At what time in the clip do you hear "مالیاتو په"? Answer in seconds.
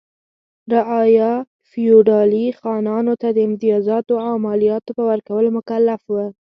4.45-5.03